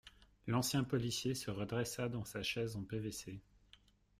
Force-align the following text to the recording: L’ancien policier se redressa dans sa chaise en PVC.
L’ancien 0.47 0.83
policier 0.83 1.35
se 1.35 1.51
redressa 1.51 2.09
dans 2.09 2.25
sa 2.25 2.41
chaise 2.41 2.75
en 2.75 2.81
PVC. 2.81 3.39